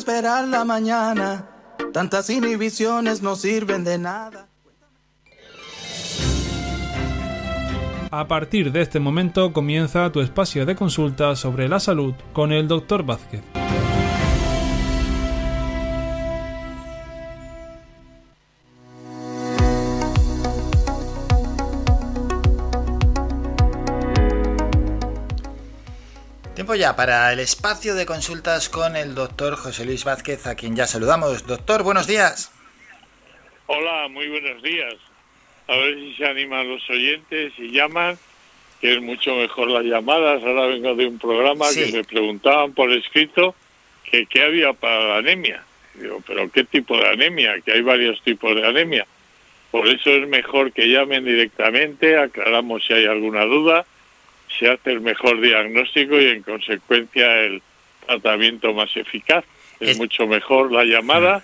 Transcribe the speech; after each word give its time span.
esperar 0.00 0.48
la 0.48 0.64
mañana. 0.64 1.46
Tantas 1.92 2.30
inhibiciones 2.30 3.20
no 3.20 3.36
sirven 3.36 3.84
de 3.84 3.98
nada. 3.98 4.48
A 8.10 8.26
partir 8.26 8.72
de 8.72 8.80
este 8.80 8.98
momento 8.98 9.52
comienza 9.52 10.10
tu 10.10 10.20
espacio 10.20 10.66
de 10.66 10.74
consulta 10.74 11.36
sobre 11.36 11.68
la 11.68 11.78
salud 11.78 12.14
con 12.32 12.50
el 12.50 12.66
Dr. 12.66 13.04
Vázquez. 13.04 13.59
Ya 26.80 26.96
para 26.96 27.30
el 27.30 27.40
espacio 27.40 27.94
de 27.94 28.06
consultas 28.06 28.70
con 28.70 28.96
el 28.96 29.14
doctor 29.14 29.54
José 29.56 29.84
Luis 29.84 30.04
Vázquez, 30.04 30.46
a 30.46 30.54
quien 30.54 30.74
ya 30.74 30.86
saludamos. 30.86 31.46
Doctor, 31.46 31.82
buenos 31.82 32.06
días. 32.06 32.50
Hola, 33.66 34.08
muy 34.08 34.26
buenos 34.28 34.62
días. 34.62 34.94
A 35.68 35.76
ver 35.76 35.96
si 35.96 36.14
se 36.14 36.24
animan 36.24 36.70
los 36.70 36.88
oyentes 36.88 37.52
y 37.58 37.70
llaman, 37.70 38.16
que 38.80 38.94
es 38.94 39.02
mucho 39.02 39.34
mejor 39.34 39.68
las 39.68 39.84
llamadas. 39.84 40.42
Ahora 40.42 40.68
vengo 40.68 40.94
de 40.94 41.06
un 41.06 41.18
programa 41.18 41.66
que 41.74 41.92
me 41.92 42.02
preguntaban 42.02 42.72
por 42.72 42.90
escrito 42.90 43.54
que 44.10 44.24
qué 44.24 44.42
había 44.42 44.72
para 44.72 45.04
la 45.04 45.16
anemia. 45.18 45.62
Digo, 45.92 46.22
pero 46.26 46.50
¿qué 46.50 46.64
tipo 46.64 46.96
de 46.96 47.08
anemia? 47.08 47.60
Que 47.60 47.72
hay 47.72 47.82
varios 47.82 48.22
tipos 48.22 48.56
de 48.56 48.66
anemia. 48.66 49.06
Por 49.70 49.86
eso 49.86 50.08
es 50.08 50.26
mejor 50.26 50.72
que 50.72 50.88
llamen 50.88 51.26
directamente, 51.26 52.16
aclaramos 52.16 52.82
si 52.86 52.94
hay 52.94 53.04
alguna 53.04 53.44
duda 53.44 53.84
se 54.58 54.68
hace 54.68 54.92
el 54.92 55.00
mejor 55.00 55.40
diagnóstico 55.40 56.20
y 56.20 56.28
en 56.28 56.42
consecuencia 56.42 57.40
el 57.40 57.62
tratamiento 58.06 58.72
más 58.72 58.94
eficaz. 58.96 59.44
Es, 59.78 59.96
mucho 59.96 60.26
mejor 60.26 60.70
la 60.72 60.84
llamada 60.84 61.42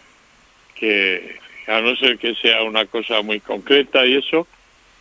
que, 0.75 1.39
a 1.67 1.81
no 1.81 1.97
ser 1.97 2.19
que 2.19 2.35
sea 2.35 2.63
una 2.63 2.85
cosa 2.87 3.23
muy 3.23 3.41
concreta 3.41 4.05
y 4.05 4.17
eso, 4.17 4.47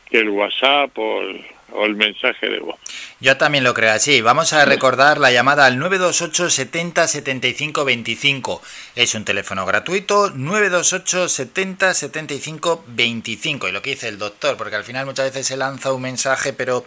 que 0.10 0.20
el 0.20 0.30
WhatsApp 0.30 0.98
o 0.98 1.22
el, 1.22 1.96
mensaje 1.96 2.48
de 2.48 2.60
voz. 2.60 2.80
Yo 3.20 3.36
también 3.36 3.66
lo 3.66 3.74
creo 3.74 3.92
así. 3.92 4.22
Vamos 4.22 4.54
a 4.54 4.64
recordar 4.64 5.18
la 5.18 5.32
llamada 5.32 5.66
al 5.66 5.78
928 5.78 6.50
70 6.50 7.08
75 7.08 7.84
25. 7.84 8.62
Es 8.96 9.16
un 9.16 9.26
teléfono 9.26 9.66
gratuito, 9.66 10.30
928 10.30 11.28
70 11.28 11.94
75 11.94 12.86
25. 12.88 13.68
Y 13.68 13.72
lo 13.74 13.82
que 13.82 13.90
dice 13.90 14.08
el 14.08 14.18
doctor, 14.18 14.56
porque 14.56 14.78
al 14.78 14.86
final 14.86 15.06
muchas 15.06 15.26
veces 15.26 15.48
se 15.48 15.58
lanza 15.58 15.92
un 15.92 16.04
mensaje, 16.04 16.54
pero 16.54 16.86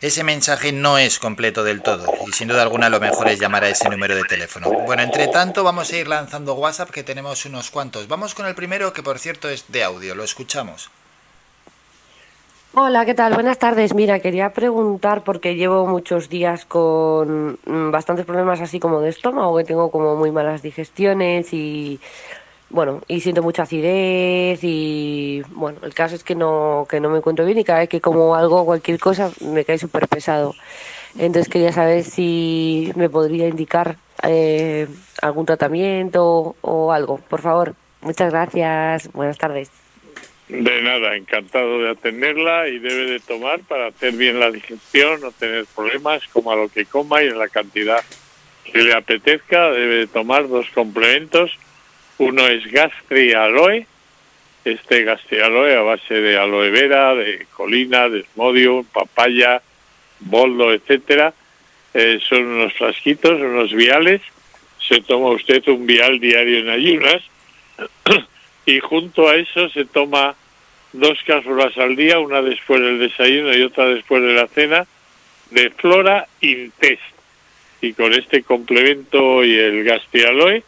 ese 0.00 0.24
mensaje 0.24 0.72
no 0.72 0.98
es 0.98 1.18
completo 1.18 1.64
del 1.64 1.82
todo 1.82 2.06
y 2.26 2.32
sin 2.32 2.48
duda 2.48 2.62
alguna 2.62 2.88
lo 2.88 3.00
mejor 3.00 3.28
es 3.28 3.40
llamar 3.40 3.64
a 3.64 3.68
ese 3.68 3.88
número 3.88 4.14
de 4.14 4.24
teléfono. 4.24 4.70
Bueno, 4.70 5.02
entre 5.02 5.28
tanto 5.28 5.64
vamos 5.64 5.92
a 5.92 5.96
ir 5.96 6.08
lanzando 6.08 6.54
WhatsApp 6.54 6.90
que 6.90 7.02
tenemos 7.02 7.44
unos 7.46 7.70
cuantos. 7.70 8.08
Vamos 8.08 8.34
con 8.34 8.46
el 8.46 8.54
primero 8.54 8.92
que 8.92 9.02
por 9.02 9.18
cierto 9.18 9.48
es 9.48 9.64
de 9.68 9.84
audio, 9.84 10.14
lo 10.14 10.24
escuchamos. 10.24 10.90
Hola, 12.76 13.06
¿qué 13.06 13.14
tal? 13.14 13.34
Buenas 13.34 13.60
tardes. 13.60 13.94
Mira, 13.94 14.18
quería 14.18 14.52
preguntar 14.52 15.22
porque 15.22 15.54
llevo 15.54 15.86
muchos 15.86 16.28
días 16.28 16.64
con 16.64 17.56
mm, 17.64 17.92
bastantes 17.92 18.26
problemas 18.26 18.60
así 18.60 18.80
como 18.80 19.00
de 19.00 19.10
estómago, 19.10 19.56
que 19.56 19.62
tengo 19.62 19.92
como 19.92 20.16
muy 20.16 20.32
malas 20.32 20.60
digestiones 20.60 21.52
y 21.52 22.00
bueno, 22.74 23.02
y 23.06 23.20
siento 23.20 23.40
mucha 23.40 23.62
acidez 23.62 24.58
y 24.64 25.42
bueno, 25.50 25.78
el 25.84 25.94
caso 25.94 26.16
es 26.16 26.24
que 26.24 26.34
no, 26.34 26.88
que 26.90 26.98
no 26.98 27.08
me 27.08 27.18
encuentro 27.18 27.46
bien 27.46 27.56
y 27.56 27.62
cada 27.62 27.78
vez 27.78 27.88
que 27.88 28.00
como 28.00 28.34
algo, 28.34 28.64
cualquier 28.64 28.98
cosa, 28.98 29.30
me 29.40 29.64
cae 29.64 29.78
súper 29.78 30.08
pesado. 30.08 30.56
Entonces 31.16 31.48
quería 31.48 31.70
saber 31.70 32.02
si 32.02 32.90
me 32.96 33.08
podría 33.08 33.46
indicar 33.46 33.96
eh, 34.24 34.88
algún 35.22 35.46
tratamiento 35.46 36.56
o 36.62 36.90
algo, 36.90 37.18
por 37.18 37.42
favor. 37.42 37.76
Muchas 38.00 38.32
gracias, 38.32 39.08
buenas 39.12 39.38
tardes. 39.38 39.70
De 40.48 40.82
nada, 40.82 41.14
encantado 41.14 41.78
de 41.78 41.90
atenderla 41.90 42.66
y 42.66 42.80
debe 42.80 43.12
de 43.12 43.20
tomar 43.20 43.60
para 43.60 43.86
hacer 43.86 44.14
bien 44.14 44.40
la 44.40 44.50
digestión, 44.50 45.20
no 45.20 45.30
tener 45.30 45.64
problemas, 45.76 46.26
coma 46.26 46.56
lo 46.56 46.68
que 46.68 46.86
coma 46.86 47.22
y 47.22 47.28
en 47.28 47.38
la 47.38 47.46
cantidad 47.46 48.02
que 48.64 48.82
le 48.82 48.94
apetezca, 48.94 49.70
debe 49.70 49.94
de 49.94 50.06
tomar 50.08 50.48
dos 50.48 50.66
complementos 50.74 51.56
uno 52.18 52.46
es 52.46 52.70
Gastri 52.70 53.32
Aloe, 53.32 53.86
este 54.64 55.02
Gastri 55.02 55.40
Aloe 55.40 55.76
a 55.76 55.82
base 55.82 56.14
de 56.14 56.38
aloe 56.38 56.70
vera, 56.70 57.14
de 57.14 57.46
colina, 57.52 58.08
de 58.08 58.20
esmodio, 58.20 58.84
papaya, 58.92 59.62
boldo, 60.20 60.72
etcétera. 60.72 61.34
Eh, 61.92 62.18
son 62.28 62.44
unos 62.44 62.72
frasquitos, 62.74 63.40
unos 63.40 63.72
viales. 63.72 64.22
Se 64.78 65.00
toma 65.00 65.30
usted 65.30 65.66
un 65.68 65.86
vial 65.86 66.20
diario 66.20 66.58
en 66.58 66.68
ayunas 66.68 67.22
y 68.66 68.80
junto 68.80 69.28
a 69.28 69.36
eso 69.36 69.68
se 69.70 69.84
toma 69.84 70.34
dos 70.92 71.18
cápsulas 71.26 71.76
al 71.78 71.96
día, 71.96 72.18
una 72.18 72.42
después 72.42 72.80
del 72.80 72.98
desayuno 72.98 73.54
y 73.54 73.62
otra 73.62 73.86
después 73.86 74.22
de 74.22 74.34
la 74.34 74.46
cena, 74.46 74.86
de 75.50 75.70
Flora 75.70 76.26
Intest. 76.40 77.02
Y 77.80 77.92
con 77.92 78.14
este 78.14 78.42
complemento 78.42 79.44
y 79.44 79.54
el 79.56 79.90
Aloe 79.90 80.62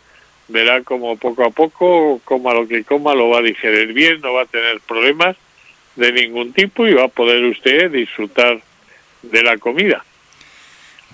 verá 0.48 0.82
como 0.82 1.16
poco 1.16 1.44
a 1.44 1.50
poco, 1.50 2.20
coma 2.24 2.54
lo 2.54 2.66
que 2.66 2.84
coma, 2.84 3.14
lo 3.14 3.28
va 3.28 3.38
a 3.38 3.42
digerir 3.42 3.92
bien, 3.92 4.20
no 4.20 4.34
va 4.34 4.42
a 4.42 4.46
tener 4.46 4.80
problemas 4.80 5.36
de 5.96 6.12
ningún 6.12 6.52
tipo 6.52 6.86
y 6.86 6.94
va 6.94 7.04
a 7.04 7.08
poder 7.08 7.44
usted 7.44 7.90
disfrutar 7.90 8.60
de 9.22 9.42
la 9.42 9.56
comida. 9.58 10.04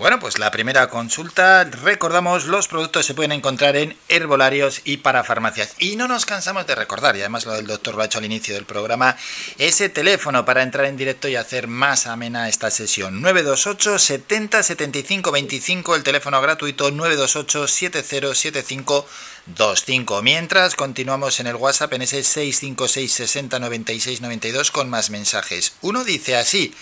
Bueno, 0.02 0.18
pues 0.18 0.40
la 0.40 0.50
primera 0.50 0.88
consulta, 0.88 1.62
recordamos, 1.62 2.46
los 2.46 2.66
productos 2.66 3.06
se 3.06 3.14
pueden 3.14 3.30
encontrar 3.30 3.76
en 3.76 3.96
herbolarios 4.08 4.80
y 4.82 4.96
para 4.96 5.22
farmacias. 5.22 5.76
Y 5.78 5.94
no 5.94 6.08
nos 6.08 6.26
cansamos 6.26 6.66
de 6.66 6.74
recordar, 6.74 7.14
y 7.14 7.20
además 7.20 7.46
lo 7.46 7.52
del 7.52 7.68
doctor 7.68 7.94
lo 7.94 8.02
ha 8.02 8.06
hecho 8.06 8.18
al 8.18 8.24
inicio 8.24 8.52
del 8.56 8.64
programa, 8.64 9.16
ese 9.58 9.90
teléfono 9.90 10.44
para 10.44 10.64
entrar 10.64 10.86
en 10.86 10.96
directo 10.96 11.28
y 11.28 11.36
hacer 11.36 11.68
más 11.68 12.08
amena 12.08 12.48
esta 12.48 12.72
sesión. 12.72 13.22
928 13.22 14.00
70 14.00 14.64
75 14.64 15.30
25, 15.30 15.94
el 15.94 16.02
teléfono 16.02 16.42
gratuito 16.42 16.90
928 16.90 17.68
7075 17.68 19.06
25. 19.46 20.22
Mientras 20.22 20.74
continuamos 20.74 21.38
en 21.38 21.46
el 21.46 21.54
WhatsApp 21.54 21.92
en 21.92 22.02
ese 22.02 22.24
656 22.24 23.12
60 23.12 23.60
96 23.60 24.20
92 24.20 24.72
con 24.72 24.90
más 24.90 25.10
mensajes. 25.10 25.74
Uno 25.80 26.02
dice 26.02 26.34
así. 26.34 26.74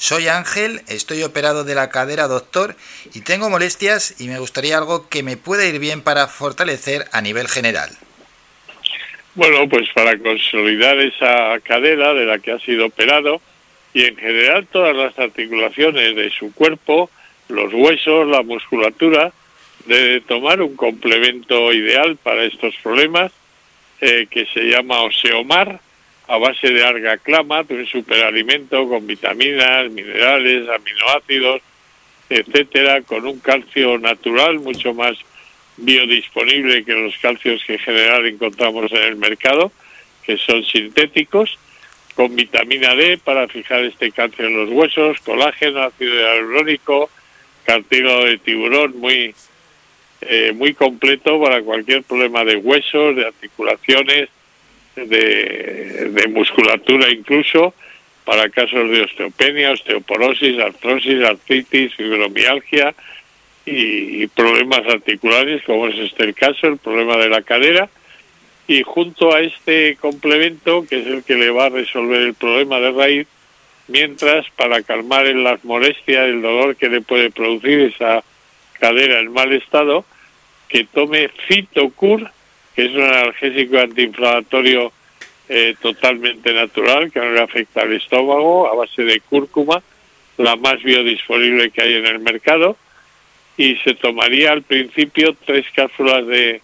Soy 0.00 0.28
Ángel, 0.28 0.80
estoy 0.88 1.22
operado 1.24 1.62
de 1.62 1.74
la 1.74 1.90
cadera, 1.90 2.26
doctor, 2.26 2.74
y 3.12 3.20
tengo 3.20 3.50
molestias 3.50 4.18
y 4.18 4.28
me 4.28 4.38
gustaría 4.38 4.78
algo 4.78 5.10
que 5.10 5.22
me 5.22 5.36
pueda 5.36 5.66
ir 5.66 5.78
bien 5.78 6.00
para 6.00 6.26
fortalecer 6.26 7.04
a 7.12 7.20
nivel 7.20 7.48
general. 7.48 7.90
Bueno, 9.34 9.68
pues 9.68 9.90
para 9.94 10.18
consolidar 10.18 10.98
esa 11.00 11.60
cadera 11.62 12.14
de 12.14 12.24
la 12.24 12.38
que 12.38 12.50
ha 12.50 12.58
sido 12.60 12.86
operado 12.86 13.42
y 13.92 14.06
en 14.06 14.16
general 14.16 14.66
todas 14.72 14.96
las 14.96 15.18
articulaciones 15.18 16.16
de 16.16 16.30
su 16.30 16.54
cuerpo, 16.54 17.10
los 17.50 17.70
huesos, 17.74 18.26
la 18.26 18.42
musculatura, 18.42 19.32
debe 19.84 20.22
tomar 20.22 20.62
un 20.62 20.76
complemento 20.76 21.74
ideal 21.74 22.16
para 22.16 22.44
estos 22.44 22.74
problemas 22.82 23.32
eh, 24.00 24.26
que 24.30 24.46
se 24.46 24.62
llama 24.62 25.02
Oseomar 25.02 25.78
a 26.30 26.38
base 26.38 26.70
de 26.70 26.84
alga 26.84 27.18
clama, 27.18 27.64
un 27.68 27.86
superalimento 27.86 28.88
con 28.88 29.04
vitaminas, 29.04 29.90
minerales, 29.90 30.68
aminoácidos, 30.68 31.60
etcétera, 32.28 33.02
con 33.02 33.26
un 33.26 33.40
calcio 33.40 33.98
natural 33.98 34.60
mucho 34.60 34.94
más 34.94 35.18
biodisponible 35.76 36.84
que 36.84 36.92
los 36.92 37.18
calcios 37.18 37.64
que 37.66 37.72
en 37.72 37.78
general 37.80 38.26
encontramos 38.26 38.92
en 38.92 39.02
el 39.02 39.16
mercado, 39.16 39.72
que 40.22 40.36
son 40.36 40.62
sintéticos, 40.64 41.58
con 42.14 42.36
vitamina 42.36 42.94
D 42.94 43.18
para 43.18 43.48
fijar 43.48 43.80
este 43.84 44.12
calcio 44.12 44.46
en 44.46 44.56
los 44.56 44.70
huesos, 44.70 45.18
colágeno, 45.22 45.82
ácido 45.82 46.14
hialurónico, 46.14 47.10
cartílago 47.64 48.26
de 48.26 48.38
tiburón 48.38 48.96
muy 49.00 49.34
eh, 50.20 50.52
muy 50.54 50.74
completo 50.74 51.40
para 51.42 51.60
cualquier 51.62 52.04
problema 52.04 52.44
de 52.44 52.54
huesos, 52.54 53.16
de 53.16 53.26
articulaciones, 53.26 54.28
de, 55.08 56.28
musculatura 56.28 57.10
incluso, 57.10 57.74
para 58.24 58.48
casos 58.48 58.90
de 58.90 59.02
osteopenia, 59.02 59.72
osteoporosis, 59.72 60.58
artrosis, 60.58 61.22
artritis, 61.24 61.94
fibromialgia 61.94 62.94
y, 63.64 64.26
problemas 64.28 64.86
articulares, 64.86 65.62
como 65.64 65.88
es 65.88 65.98
este 65.98 66.24
el 66.24 66.34
caso, 66.34 66.66
el 66.66 66.78
problema 66.78 67.16
de 67.16 67.28
la 67.28 67.42
cadera. 67.42 67.88
Y 68.68 68.82
junto 68.82 69.34
a 69.34 69.40
este 69.40 69.96
complemento, 69.96 70.86
que 70.88 71.00
es 71.00 71.06
el 71.06 71.24
que 71.24 71.34
le 71.34 71.50
va 71.50 71.66
a 71.66 71.70
resolver 71.70 72.20
el 72.20 72.34
problema 72.34 72.78
de 72.78 72.92
raíz, 72.92 73.26
mientras 73.88 74.48
para 74.50 74.82
calmar 74.82 75.26
las 75.26 75.64
molestias, 75.64 76.26
el 76.26 76.42
dolor 76.42 76.76
que 76.76 76.88
le 76.88 77.00
puede 77.00 77.30
producir 77.30 77.80
esa 77.80 78.22
cadera 78.78 79.18
en 79.18 79.32
mal 79.32 79.52
estado, 79.52 80.04
que 80.68 80.84
tome 80.84 81.28
Fitocur 81.48 82.30
es 82.82 82.92
un 82.92 83.02
analgésico 83.02 83.78
antiinflamatorio 83.78 84.92
eh, 85.48 85.74
totalmente 85.80 86.52
natural, 86.52 87.10
que 87.10 87.20
no 87.20 87.32
le 87.32 87.40
afecta 87.40 87.82
al 87.82 87.92
estómago, 87.92 88.70
a 88.70 88.74
base 88.74 89.02
de 89.02 89.20
cúrcuma, 89.20 89.82
la 90.36 90.56
más 90.56 90.82
biodisponible 90.82 91.70
que 91.70 91.82
hay 91.82 91.94
en 91.94 92.06
el 92.06 92.20
mercado, 92.20 92.76
y 93.56 93.76
se 93.76 93.94
tomaría 93.94 94.52
al 94.52 94.62
principio 94.62 95.36
tres 95.44 95.66
cápsulas 95.74 96.26
de 96.26 96.62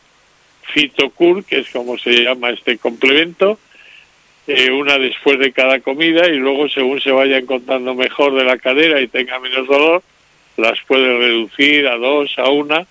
Fitocur, 0.73 1.45
que 1.45 1.59
es 1.61 1.71
como 1.71 1.99
se 1.99 2.23
llama 2.23 2.51
este 2.51 2.79
complemento, 2.79 3.59
eh, 4.47 4.71
una 4.71 4.99
después 4.99 5.39
de 5.41 5.53
cada 5.53 5.81
comida 5.81 6.29
y 6.29 6.37
luego 6.37 6.69
según 6.69 7.01
se 7.01 7.11
vaya 7.11 7.39
encontrando 7.39 7.95
mejor 7.95 8.35
de 8.35 8.45
la 8.45 8.59
cadera 8.59 9.01
y 9.01 9.09
tenga 9.09 9.41
menos 9.41 9.67
dolor, 9.67 10.03
las 10.57 10.81
puede 10.87 11.19
reducir 11.19 11.89
a 11.89 11.97
dos, 11.97 12.33
a 12.39 12.49
una, 12.51 12.87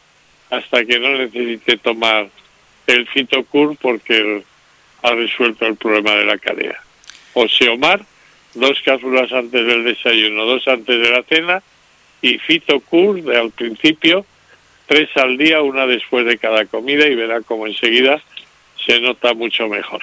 hasta 0.49 0.83
que 0.83 0.99
no 0.99 1.17
necesite 1.17 1.77
tomar 1.77 2.29
el 2.87 3.07
Fitocur 3.07 3.77
porque 3.77 4.43
ha 5.01 5.11
resuelto 5.11 5.65
el 5.65 5.75
problema 5.75 6.15
de 6.15 6.25
la 6.25 6.37
cadera. 6.37 6.81
O 7.33 7.47
Seomar, 7.47 8.05
dos 8.53 8.79
cápsulas 8.83 9.31
antes 9.31 9.65
del 9.65 9.83
desayuno, 9.83 10.45
dos 10.45 10.67
antes 10.67 11.01
de 11.01 11.09
la 11.11 11.23
cena 11.23 11.63
y 12.21 12.39
Fitocur 12.39 13.21
de 13.21 13.37
al 13.37 13.51
principio, 13.51 14.25
tres 14.87 15.09
al 15.15 15.37
día, 15.37 15.61
una 15.61 15.85
después 15.85 16.25
de 16.25 16.37
cada 16.37 16.65
comida 16.65 17.07
y 17.07 17.15
verá 17.15 17.41
como 17.41 17.67
enseguida 17.67 18.21
se 18.85 18.99
nota 18.99 19.33
mucho 19.33 19.67
mejor. 19.67 20.01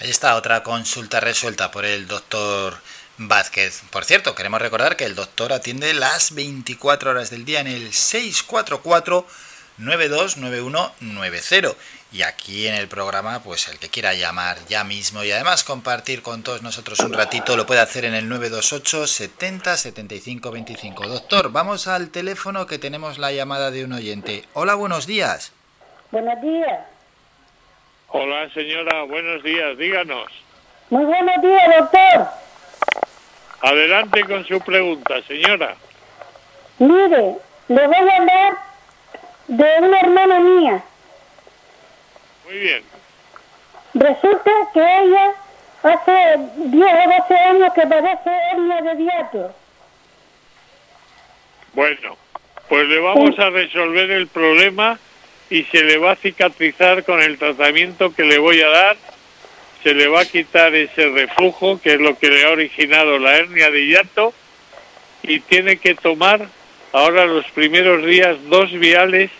Ahí 0.00 0.10
está 0.10 0.36
otra 0.36 0.62
consulta 0.62 1.20
resuelta 1.20 1.70
por 1.70 1.84
el 1.86 2.06
doctor 2.06 2.74
Vázquez. 3.18 3.82
Por 3.90 4.04
cierto, 4.04 4.34
queremos 4.34 4.60
recordar 4.60 4.96
que 4.96 5.04
el 5.04 5.14
doctor 5.14 5.52
atiende 5.52 5.94
las 5.94 6.34
24 6.34 7.10
horas 7.10 7.30
del 7.30 7.44
día 7.46 7.60
en 7.60 7.68
el 7.68 7.92
644 7.92 9.26
929190 9.78 11.76
y 12.12 12.22
aquí 12.22 12.68
en 12.68 12.74
el 12.74 12.88
programa 12.88 13.40
pues 13.42 13.68
el 13.68 13.78
que 13.78 13.88
quiera 13.88 14.14
llamar 14.14 14.58
ya 14.68 14.84
mismo 14.84 15.24
y 15.24 15.32
además 15.32 15.64
compartir 15.64 16.22
con 16.22 16.42
todos 16.42 16.62
nosotros 16.62 17.00
un 17.00 17.12
ratito 17.12 17.56
lo 17.56 17.66
puede 17.66 17.80
hacer 17.80 18.04
en 18.04 18.14
el 18.14 18.28
928 18.28 19.06
70 19.06 19.76
75 19.76 20.50
25 20.50 21.08
doctor 21.08 21.50
vamos 21.50 21.88
al 21.88 22.10
teléfono 22.10 22.66
que 22.66 22.78
tenemos 22.78 23.18
la 23.18 23.32
llamada 23.32 23.70
de 23.70 23.84
un 23.84 23.92
oyente. 23.92 24.44
Hola 24.54 24.74
buenos 24.74 25.06
días. 25.06 25.52
Buenos 26.12 26.40
días. 26.40 26.80
Hola 28.08 28.48
señora 28.54 29.02
buenos 29.02 29.42
días 29.42 29.76
díganos. 29.76 30.30
Muy 30.90 31.04
buenos 31.04 31.42
días 31.42 31.64
doctor. 31.80 32.28
Adelante 33.62 34.24
con 34.24 34.44
su 34.46 34.60
pregunta 34.60 35.20
señora. 35.26 35.74
Mire 36.78 37.36
le 37.68 37.86
voy 37.86 37.96
a 37.96 38.16
hablar 38.16 38.58
de 39.48 39.64
una 39.80 40.00
hermana 40.00 40.40
mía. 40.40 40.84
Muy 42.46 42.58
bien. 42.58 42.82
Resulta 43.94 44.50
que 44.72 44.80
ella 44.80 45.32
hace 45.82 46.36
10 46.56 46.72
o 46.72 47.22
12 47.22 47.34
años 47.34 47.72
que 47.74 47.82
padece 47.82 48.30
hernia 48.52 48.82
de 48.82 48.94
diato. 48.96 49.54
Bueno, 51.72 52.16
pues 52.68 52.86
le 52.88 53.00
vamos 53.00 53.38
a 53.38 53.50
resolver 53.50 54.10
el 54.10 54.28
problema 54.28 54.98
y 55.50 55.64
se 55.64 55.82
le 55.82 55.98
va 55.98 56.12
a 56.12 56.16
cicatrizar 56.16 57.04
con 57.04 57.20
el 57.20 57.36
tratamiento 57.36 58.14
que 58.14 58.24
le 58.24 58.38
voy 58.38 58.60
a 58.60 58.68
dar. 58.68 58.96
Se 59.82 59.92
le 59.94 60.08
va 60.08 60.20
a 60.20 60.24
quitar 60.24 60.74
ese 60.74 61.08
reflujo, 61.10 61.80
que 61.80 61.94
es 61.94 62.00
lo 62.00 62.18
que 62.18 62.28
le 62.28 62.44
ha 62.44 62.50
originado 62.50 63.18
la 63.18 63.36
hernia 63.36 63.70
de 63.70 63.86
hiato, 63.86 64.34
y 65.22 65.40
tiene 65.40 65.78
que 65.78 65.94
tomar 65.94 66.46
ahora 66.92 67.26
los 67.26 67.46
primeros 67.46 68.04
días 68.04 68.36
dos 68.48 68.72
viales 68.72 69.30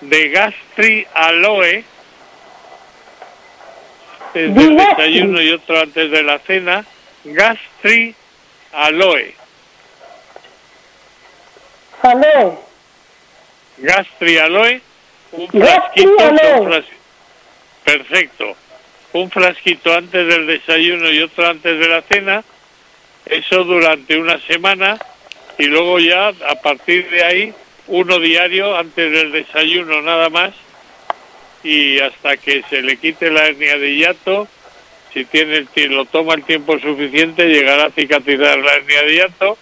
de 0.00 0.28
gastri 0.28 1.06
aloe 4.34 4.54
desde 4.54 4.68
el 4.68 4.76
desayuno 4.76 5.42
y 5.42 5.50
otro 5.52 5.80
antes 5.80 6.10
de 6.10 6.22
la 6.22 6.38
cena 6.40 6.84
gastri 7.24 8.14
aloe. 8.72 9.34
Aloe. 12.02 12.58
Gastri 13.78 14.38
aloe 14.38 14.80
un 15.32 15.48
frasquito 15.48 16.82
perfecto. 17.84 18.56
Un 19.12 19.30
frasquito 19.30 19.92
antes 19.92 20.26
del 20.26 20.46
desayuno 20.46 21.10
y 21.10 21.22
otro 21.22 21.46
antes 21.46 21.78
de 21.78 21.88
la 21.88 22.02
cena 22.02 22.44
eso 23.26 23.64
durante 23.64 24.18
una 24.18 24.38
semana 24.40 24.98
y 25.58 25.66
luego 25.66 25.98
ya 25.98 26.28
a 26.28 26.54
partir 26.62 27.08
de 27.10 27.24
ahí 27.24 27.54
uno 27.86 28.18
diario 28.18 28.76
antes 28.76 29.12
del 29.12 29.32
desayuno 29.32 30.00
nada 30.02 30.30
más 30.30 30.52
y 31.62 32.00
hasta 32.00 32.36
que 32.36 32.62
se 32.68 32.82
le 32.82 32.96
quite 32.96 33.30
la 33.30 33.46
hernia 33.46 33.76
de 33.76 33.96
hiato, 33.96 34.48
si 35.12 35.24
tiene 35.24 35.66
el, 35.74 35.92
lo 35.92 36.04
toma 36.04 36.34
el 36.34 36.44
tiempo 36.44 36.78
suficiente 36.78 37.46
llegará 37.46 37.86
a 37.86 37.90
cicatrizar 37.90 38.58
la 38.58 38.74
hernia 38.74 39.02
de 39.02 39.14
hiato 39.14 39.58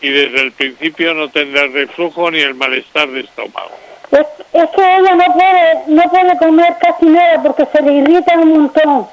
y 0.00 0.10
desde 0.10 0.40
el 0.42 0.52
principio 0.52 1.14
no 1.14 1.28
tendrá 1.28 1.62
el 1.62 1.72
reflujo 1.72 2.30
ni 2.30 2.40
el 2.40 2.54
malestar 2.54 3.08
de 3.08 3.20
estómago. 3.20 3.70
Es, 4.10 4.26
es 4.52 4.70
que 4.70 4.82
ella 4.82 5.14
no 5.14 5.34
puede, 5.34 5.74
no 5.88 6.02
puede 6.10 6.38
comer 6.38 6.74
casi 6.80 7.06
nada 7.06 7.42
porque 7.42 7.64
se 7.72 7.82
le 7.82 7.92
irrita 7.94 8.38
un 8.38 8.52
montón. 8.52 9.08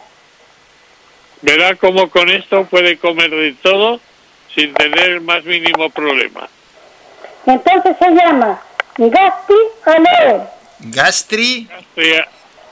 Verá 1.41 1.75
cómo 1.75 2.09
con 2.09 2.29
esto 2.29 2.65
puede 2.65 2.97
comer 2.97 3.29
de 3.29 3.53
todo 3.61 3.99
sin 4.53 4.73
tener 4.73 5.09
el 5.09 5.21
más 5.21 5.43
mínimo 5.43 5.89
problema. 5.89 6.47
Entonces 7.45 7.95
se 7.99 8.11
llama 8.11 8.59
Gastri 8.97 9.55
Aloe. 9.85 10.54
Gastri, 10.79 11.67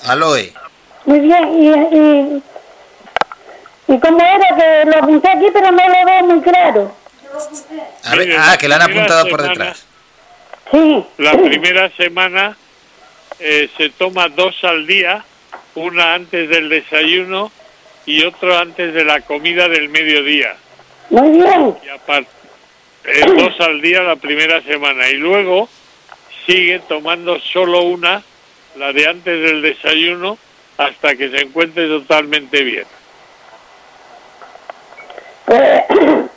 Aloe. 0.06 0.54
Muy 1.06 1.20
bien, 1.20 1.62
y, 1.62 1.68
y, 1.98 3.94
y 3.96 4.00
como 4.00 4.20
era 4.20 4.56
que 4.58 4.90
lo 4.90 4.98
apunté 4.98 5.30
aquí, 5.30 5.46
pero 5.54 5.72
no 5.72 5.88
lo 5.88 6.06
veo 6.06 6.24
muy 6.24 6.42
claro. 6.42 6.96
A 8.04 8.16
ver, 8.16 8.36
ah, 8.38 8.58
que 8.60 8.68
lo 8.68 8.76
han 8.76 8.82
apuntado 8.84 9.28
por 9.28 9.42
detrás. 9.42 9.86
Sí. 10.72 11.06
La 11.18 11.34
primera 11.34 11.90
semana 11.96 12.56
eh, 13.40 13.70
se 13.78 13.90
toma 13.90 14.30
dos 14.30 14.56
al 14.64 14.86
día, 14.88 15.24
una 15.76 16.14
antes 16.14 16.50
del 16.50 16.70
desayuno 16.70 17.52
y 18.06 18.24
otro 18.24 18.58
antes 18.58 18.94
de 18.94 19.04
la 19.04 19.22
comida 19.22 19.68
del 19.68 19.90
mediodía. 19.90 20.56
Muy 21.10 21.32
bien. 21.32 21.76
Y 21.84 21.90
aparte, 21.90 22.30
eh, 23.06 23.26
dos 23.26 23.60
al 23.60 23.82
día 23.82 24.02
la 24.04 24.16
primera 24.16 24.62
semana 24.62 25.10
y 25.10 25.16
luego 25.16 25.70
sigue 26.46 26.80
tomando 26.88 27.40
solo 27.40 27.84
una, 27.84 28.24
la 28.76 28.94
de 28.94 29.08
antes 29.08 29.42
del 29.42 29.62
desayuno, 29.62 30.38
hasta 30.78 31.16
que 31.16 31.30
se 31.30 31.42
encuentre 31.42 31.88
totalmente 31.88 32.64
bien. 32.64 32.86
Eh, 35.48 35.86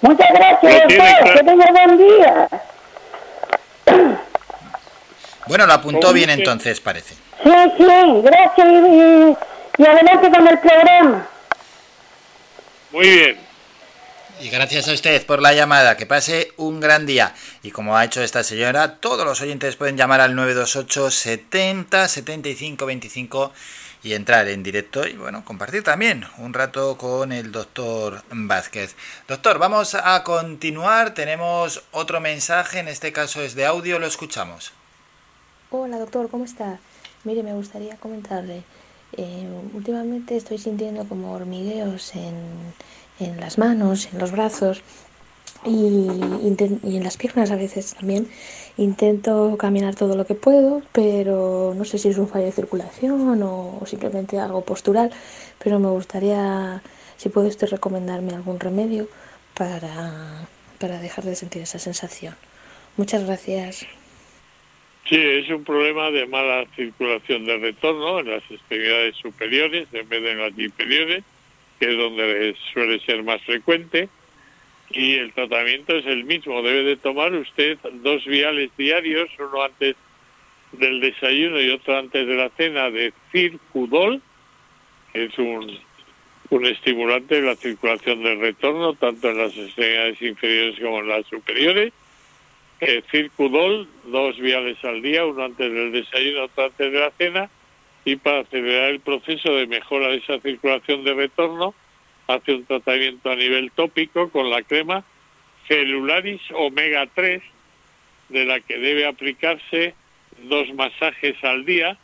muchas 0.00 0.32
gracias, 0.32 0.82
doctor. 0.82 1.32
Que 1.34 1.44
tenga 1.44 1.66
buen 1.72 1.98
día. 1.98 2.48
Bueno, 5.48 5.64
lo 5.64 5.74
apuntó 5.74 6.12
bien 6.12 6.28
entonces, 6.30 6.80
parece. 6.80 7.14
Sí, 7.14 7.52
sí, 7.78 8.20
gracias 8.24 8.66
y, 8.66 9.36
y 9.80 9.86
adelante 9.86 10.28
con 10.28 10.48
el 10.48 10.58
programa. 10.58 11.28
Muy 12.90 13.08
bien. 13.08 13.38
Y 14.38 14.50
gracias 14.50 14.86
a 14.88 14.92
usted 14.92 15.24
por 15.24 15.40
la 15.40 15.54
llamada. 15.54 15.96
Que 15.96 16.04
pase 16.04 16.52
un 16.58 16.78
gran 16.78 17.06
día. 17.06 17.34
Y 17.62 17.70
como 17.70 17.96
ha 17.96 18.04
hecho 18.04 18.22
esta 18.22 18.44
señora, 18.44 18.96
todos 18.96 19.24
los 19.24 19.40
oyentes 19.40 19.76
pueden 19.76 19.96
llamar 19.96 20.20
al 20.20 20.34
928 20.34 21.10
70 21.10 22.06
75 22.06 22.86
25 22.86 23.52
y 24.02 24.12
entrar 24.12 24.46
en 24.48 24.62
directo 24.62 25.06
y 25.06 25.14
bueno, 25.14 25.44
compartir 25.44 25.82
también 25.82 26.26
un 26.38 26.52
rato 26.52 26.98
con 26.98 27.32
el 27.32 27.50
doctor 27.50 28.22
Vázquez. 28.30 28.94
Doctor, 29.26 29.58
vamos 29.58 29.94
a 29.94 30.22
continuar. 30.22 31.14
Tenemos 31.14 31.82
otro 31.92 32.20
mensaje, 32.20 32.78
en 32.78 32.88
este 32.88 33.12
caso 33.12 33.40
es 33.40 33.54
de 33.54 33.64
audio, 33.64 33.98
lo 33.98 34.06
escuchamos. 34.06 34.72
Hola 35.70 35.98
doctor, 35.98 36.28
¿cómo 36.28 36.44
está? 36.44 36.78
Mire, 37.24 37.42
me 37.42 37.54
gustaría 37.54 37.96
comentarle. 37.96 38.62
Eh, 39.16 39.48
últimamente 39.72 40.36
estoy 40.36 40.58
sintiendo 40.58 41.08
como 41.08 41.32
hormigueos 41.32 42.14
en, 42.14 42.34
en 43.20 43.40
las 43.40 43.58
manos, 43.58 44.08
en 44.12 44.18
los 44.18 44.32
brazos 44.32 44.82
y, 45.64 46.08
en 46.08 47.04
las 47.04 47.16
piernas 47.16 47.50
a 47.50 47.56
veces 47.56 47.94
también. 47.94 48.28
Intento 48.76 49.56
caminar 49.58 49.94
todo 49.94 50.16
lo 50.16 50.26
que 50.26 50.34
puedo, 50.34 50.82
pero 50.92 51.74
no 51.76 51.84
sé 51.84 51.98
si 51.98 52.08
es 52.08 52.18
un 52.18 52.28
fallo 52.28 52.44
de 52.44 52.52
circulación 52.52 53.42
o 53.42 53.82
simplemente 53.86 54.38
algo 54.38 54.64
postural, 54.64 55.10
pero 55.62 55.78
me 55.78 55.88
gustaría, 55.88 56.82
si 57.16 57.28
puede 57.28 57.48
usted 57.48 57.68
recomendarme 57.68 58.34
algún 58.34 58.60
remedio 58.60 59.08
para, 59.54 60.46
para 60.78 61.00
dejar 61.00 61.24
de 61.24 61.34
sentir 61.34 61.62
esa 61.62 61.78
sensación. 61.78 62.34
Muchas 62.96 63.24
gracias. 63.24 63.86
Sí, 65.08 65.16
es 65.16 65.48
un 65.50 65.62
problema 65.62 66.10
de 66.10 66.26
mala 66.26 66.66
circulación 66.74 67.44
de 67.44 67.58
retorno 67.58 68.18
en 68.20 68.30
las 68.30 68.42
extremidades 68.50 69.14
superiores 69.16 69.86
en 69.92 70.08
vez 70.08 70.22
de 70.22 70.32
en 70.32 70.38
las 70.38 70.58
inferiores 70.58 71.22
que 71.78 71.90
es 71.90 71.98
donde 71.98 72.56
suele 72.72 73.00
ser 73.00 73.22
más 73.22 73.42
frecuente, 73.42 74.08
y 74.90 75.14
el 75.14 75.32
tratamiento 75.32 75.96
es 75.96 76.06
el 76.06 76.24
mismo. 76.24 76.62
Debe 76.62 76.84
de 76.84 76.96
tomar 76.96 77.34
usted 77.34 77.78
dos 78.02 78.24
viales 78.24 78.70
diarios, 78.76 79.28
uno 79.38 79.62
antes 79.62 79.96
del 80.72 81.00
desayuno 81.00 81.60
y 81.60 81.70
otro 81.70 81.98
antes 81.98 82.26
de 82.26 82.34
la 82.34 82.50
cena, 82.50 82.90
de 82.90 83.12
Circudol, 83.32 84.20
que 85.12 85.24
es 85.24 85.38
un 85.38 85.78
un 86.50 86.66
estimulante 86.66 87.36
de 87.36 87.42
la 87.42 87.56
circulación 87.56 88.22
del 88.22 88.40
retorno, 88.40 88.94
tanto 88.94 89.30
en 89.30 89.38
las 89.38 89.56
extremidades 89.56 90.20
inferiores 90.22 90.78
como 90.80 91.00
en 91.00 91.08
las 91.08 91.26
superiores. 91.26 91.92
Eh, 92.80 93.02
Circudol, 93.10 93.88
dos 94.04 94.38
viales 94.38 94.82
al 94.84 95.02
día, 95.02 95.24
uno 95.24 95.44
antes 95.44 95.72
del 95.72 95.92
desayuno, 95.92 96.44
otro 96.44 96.66
antes 96.66 96.92
de 96.92 97.00
la 97.00 97.10
cena, 97.12 97.50
y 98.06 98.14
para 98.14 98.38
acelerar 98.38 98.90
el 98.90 99.00
proceso 99.00 99.52
de 99.52 99.66
mejora 99.66 100.06
de 100.08 100.18
esa 100.18 100.38
circulación 100.38 101.02
de 101.02 101.12
retorno, 101.12 101.74
hace 102.28 102.54
un 102.54 102.64
tratamiento 102.64 103.30
a 103.30 103.34
nivel 103.34 103.72
tópico 103.72 104.30
con 104.30 104.48
la 104.48 104.62
crema 104.62 105.04
Celularis 105.66 106.40
Omega 106.54 107.08
3, 107.12 107.42
de 108.28 108.44
la 108.44 108.60
que 108.60 108.78
debe 108.78 109.08
aplicarse 109.08 109.94
dos 110.44 110.72
masajes 110.74 111.42
al 111.42 111.64
día, 111.64 111.98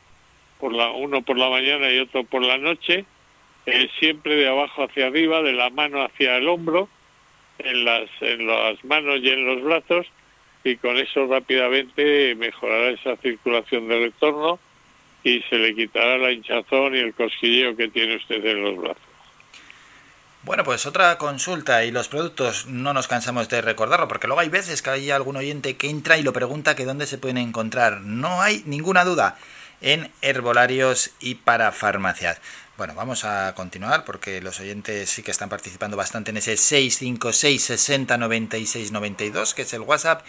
por 0.58 0.72
la, 0.72 0.90
uno 0.90 1.22
por 1.22 1.38
la 1.38 1.48
mañana 1.48 1.88
y 1.92 2.00
otro 2.00 2.24
por 2.24 2.42
la 2.42 2.58
noche, 2.58 3.04
eh, 3.66 3.88
siempre 4.00 4.34
de 4.34 4.48
abajo 4.48 4.82
hacia 4.82 5.06
arriba, 5.06 5.40
de 5.42 5.52
la 5.52 5.70
mano 5.70 6.02
hacia 6.02 6.36
el 6.36 6.48
hombro, 6.48 6.88
en 7.58 7.84
las, 7.84 8.10
en 8.22 8.48
las 8.48 8.84
manos 8.84 9.20
y 9.22 9.28
en 9.28 9.46
los 9.46 9.62
brazos, 9.62 10.08
y 10.64 10.74
con 10.78 10.98
eso 10.98 11.28
rápidamente 11.28 12.34
mejorará 12.34 12.90
esa 12.90 13.16
circulación 13.18 13.86
de 13.86 14.00
retorno 14.00 14.58
y 15.24 15.40
se 15.42 15.56
le 15.56 15.74
quitará 15.74 16.18
la 16.18 16.32
hinchazón 16.32 16.94
y 16.94 17.00
el 17.00 17.14
cosquilleo 17.14 17.76
que 17.76 17.88
tiene 17.88 18.16
usted 18.16 18.44
en 18.44 18.62
los 18.62 18.76
brazos. 18.76 19.02
Bueno, 20.44 20.64
pues 20.64 20.86
otra 20.86 21.18
consulta 21.18 21.84
y 21.84 21.92
los 21.92 22.08
productos 22.08 22.66
no 22.66 22.92
nos 22.92 23.06
cansamos 23.06 23.48
de 23.48 23.62
recordarlo 23.62 24.08
porque 24.08 24.26
luego 24.26 24.40
hay 24.40 24.48
veces 24.48 24.82
que 24.82 24.90
hay 24.90 25.10
algún 25.12 25.36
oyente 25.36 25.76
que 25.76 25.88
entra 25.88 26.18
y 26.18 26.24
lo 26.24 26.32
pregunta 26.32 26.74
que 26.74 26.84
dónde 26.84 27.06
se 27.06 27.18
pueden 27.18 27.38
encontrar. 27.38 28.00
No 28.00 28.42
hay 28.42 28.64
ninguna 28.66 29.04
duda 29.04 29.38
en 29.80 30.10
herbolarios 30.20 31.12
y 31.20 31.36
para 31.36 31.70
farmacias. 31.70 32.40
Bueno, 32.76 32.94
vamos 32.96 33.24
a 33.24 33.54
continuar 33.54 34.04
porque 34.04 34.40
los 34.40 34.58
oyentes 34.58 35.10
sí 35.10 35.22
que 35.22 35.30
están 35.30 35.48
participando 35.48 35.96
bastante 35.96 36.32
en 36.32 36.38
ese 36.38 36.56
656 36.56 37.62
60 37.62 38.18
96 38.18 38.90
92, 38.90 39.54
que 39.54 39.62
es 39.62 39.72
el 39.74 39.82
WhatsApp, 39.82 40.24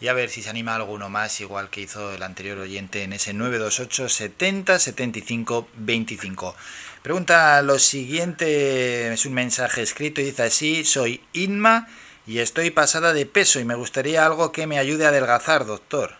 y 0.00 0.08
a 0.08 0.12
ver 0.12 0.28
si 0.28 0.42
se 0.42 0.50
anima 0.50 0.76
alguno 0.76 1.08
más, 1.08 1.40
igual 1.40 1.70
que 1.70 1.80
hizo 1.80 2.14
el 2.14 2.22
anterior 2.22 2.58
oyente 2.58 3.02
en 3.02 3.12
ese 3.12 3.32
928 3.32 4.08
70 4.08 4.78
75 4.78 5.68
25. 5.74 6.54
Pregunta 7.02 7.60
lo 7.62 7.78
siguiente, 7.78 9.12
es 9.12 9.26
un 9.26 9.34
mensaje 9.34 9.82
escrito 9.82 10.20
y 10.20 10.24
dice 10.24 10.44
así, 10.44 10.84
soy 10.84 11.20
Inma 11.32 11.88
y 12.26 12.38
estoy 12.40 12.70
pasada 12.70 13.12
de 13.12 13.26
peso 13.26 13.60
y 13.60 13.64
me 13.64 13.74
gustaría 13.74 14.24
algo 14.26 14.52
que 14.52 14.66
me 14.66 14.78
ayude 14.78 15.06
a 15.06 15.08
adelgazar, 15.08 15.64
doctor. 15.64 16.12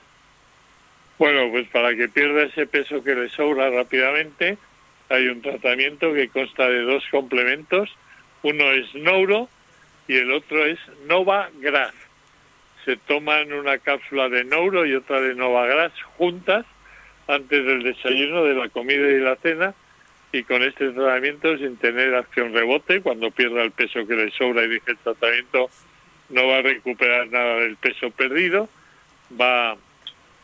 Bueno, 1.18 1.50
pues 1.50 1.68
para 1.68 1.94
que 1.94 2.08
pierda 2.08 2.44
ese 2.44 2.66
peso 2.66 3.02
que 3.02 3.14
le 3.14 3.28
sobra 3.28 3.70
rápidamente, 3.70 4.56
hay 5.08 5.26
un 5.28 5.42
tratamiento 5.42 6.12
que 6.12 6.28
consta 6.28 6.68
de 6.68 6.82
dos 6.82 7.04
complementos. 7.11 7.90
Uno 8.42 8.73
es 8.73 8.94
Nouro 8.94 9.49
y 10.06 10.16
el 10.16 10.32
otro 10.32 10.64
es 10.64 10.78
Nova 11.06 11.50
Gras. 11.61 11.92
Se 12.85 12.97
toman 12.97 13.52
una 13.52 13.78
cápsula 13.78 14.28
de 14.28 14.44
Nouro 14.44 14.87
y 14.87 14.94
otra 14.94 15.20
de 15.20 15.35
Nova 15.35 15.66
Gras 15.66 15.92
juntas 16.16 16.64
antes 17.26 17.64
del 17.64 17.82
desayuno, 17.82 18.44
de 18.44 18.54
la 18.54 18.68
comida 18.68 19.08
y 19.08 19.20
la 19.20 19.37
cena 19.37 19.75
y 20.32 20.42
con 20.42 20.62
este 20.62 20.90
tratamiento 20.90 21.56
sin 21.56 21.76
tener 21.76 22.14
acción 22.14 22.52
rebote, 22.52 23.00
cuando 23.00 23.30
pierda 23.30 23.62
el 23.62 23.70
peso 23.70 24.06
que 24.06 24.14
le 24.14 24.30
sobra 24.32 24.64
y 24.64 24.68
dije 24.68 24.90
el 24.90 24.99
tratamiento 24.99 25.70
no 26.28 26.47
va 26.47 26.58
a 26.58 26.62
recuperar 26.62 27.28
nada 27.28 27.56
del 27.61 27.76
peso 27.76 28.11
perdido, 28.11 28.68
va 29.40 29.76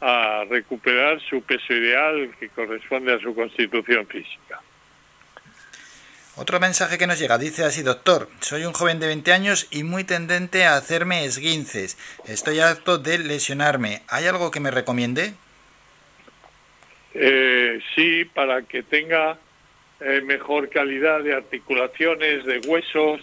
a 0.00 0.44
recuperar 0.48 1.20
su 1.20 1.42
peso 1.42 1.74
ideal 1.74 2.34
que 2.38 2.48
corresponde 2.48 3.12
a 3.12 3.18
su 3.20 3.34
constitución 3.34 4.06
física. 4.06 4.60
Otro 6.36 6.58
mensaje 6.58 6.98
que 6.98 7.06
nos 7.06 7.20
llega 7.20 7.38
dice 7.38 7.62
así, 7.62 7.84
doctor, 7.84 8.28
soy 8.40 8.64
un 8.64 8.72
joven 8.72 8.98
de 8.98 9.06
20 9.06 9.32
años 9.32 9.68
y 9.70 9.84
muy 9.84 10.02
tendente 10.02 10.64
a 10.64 10.74
hacerme 10.74 11.24
esguinces. 11.24 11.96
Estoy 12.26 12.58
harto 12.58 12.98
de 12.98 13.18
lesionarme. 13.18 14.02
¿Hay 14.08 14.26
algo 14.26 14.50
que 14.50 14.58
me 14.58 14.72
recomiende? 14.72 15.34
Eh, 17.14 17.80
sí, 17.94 18.24
para 18.24 18.62
que 18.62 18.82
tenga 18.82 19.38
eh, 20.00 20.22
mejor 20.22 20.70
calidad 20.70 21.22
de 21.22 21.34
articulaciones, 21.34 22.44
de 22.44 22.58
huesos, 22.66 23.20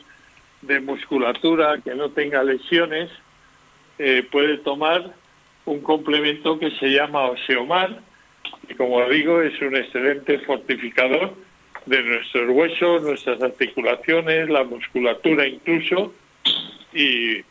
de 0.61 0.79
musculatura, 0.79 1.81
que 1.83 1.93
no 1.93 2.11
tenga 2.11 2.41
lesiones, 2.43 3.09
eh, 3.99 4.25
puede 4.31 4.59
tomar 4.59 5.13
un 5.65 5.81
complemento 5.81 6.57
que 6.57 6.71
se 6.79 6.87
llama 6.87 7.25
Oseomar, 7.25 7.99
y 8.69 8.73
como 8.75 9.03
digo, 9.09 9.41
es 9.41 9.61
un 9.61 9.75
excelente 9.75 10.39
fortificador 10.39 11.35
de 11.85 12.03
nuestros 12.03 12.49
huesos, 12.49 13.03
nuestras 13.03 13.41
articulaciones, 13.41 14.49
la 14.49 14.63
musculatura 14.63 15.47
incluso, 15.47 16.13
y 16.93 17.41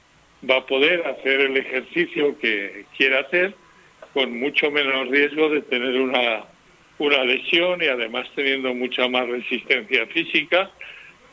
va 0.49 0.59
a 0.59 0.67
poder 0.67 1.07
hacer 1.07 1.41
el 1.41 1.57
ejercicio 1.57 2.39
que 2.39 2.85
quiera 2.97 3.21
hacer 3.21 3.55
con 4.15 4.39
mucho 4.39 4.71
menos 4.71 5.09
riesgo 5.09 5.49
de 5.51 5.63
tener 5.63 6.01
una 6.01 6.45
una 7.01 7.25
lesión 7.25 7.83
y 7.83 7.87
además 7.87 8.29
teniendo 8.35 8.75
mucha 8.75 9.09
más 9.09 9.27
resistencia 9.27 10.07
física, 10.09 10.71